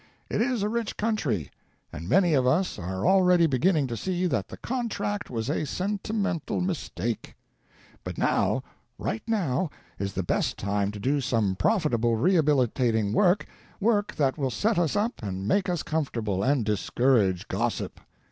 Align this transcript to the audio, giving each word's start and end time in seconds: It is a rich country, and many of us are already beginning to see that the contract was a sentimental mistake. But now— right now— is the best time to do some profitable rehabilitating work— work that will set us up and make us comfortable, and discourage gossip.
It 0.31 0.41
is 0.41 0.63
a 0.63 0.67
rich 0.67 0.97
country, 0.97 1.51
and 1.93 2.09
many 2.09 2.33
of 2.33 2.47
us 2.47 2.79
are 2.79 3.05
already 3.05 3.45
beginning 3.45 3.85
to 3.85 3.95
see 3.95 4.25
that 4.25 4.47
the 4.47 4.57
contract 4.57 5.29
was 5.29 5.47
a 5.47 5.63
sentimental 5.63 6.59
mistake. 6.59 7.35
But 8.03 8.17
now— 8.17 8.63
right 9.07 9.21
now— 9.27 9.69
is 9.99 10.13
the 10.13 10.23
best 10.23 10.57
time 10.57 10.89
to 10.93 10.99
do 10.99 11.21
some 11.21 11.53
profitable 11.55 12.15
rehabilitating 12.15 13.13
work— 13.13 13.45
work 13.79 14.15
that 14.15 14.39
will 14.39 14.49
set 14.49 14.79
us 14.79 14.95
up 14.95 15.21
and 15.21 15.47
make 15.47 15.69
us 15.69 15.83
comfortable, 15.83 16.41
and 16.41 16.65
discourage 16.65 17.47
gossip. 17.47 17.99